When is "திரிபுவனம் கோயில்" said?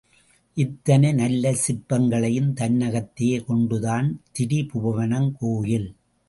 4.39-5.89